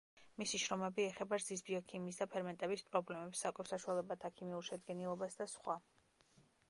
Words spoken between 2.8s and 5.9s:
პრობლემებს, საკვებ საშუალებათა ქიმიურ შედგენილობას და სხვა.